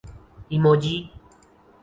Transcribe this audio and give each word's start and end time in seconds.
emoji 0.49 1.11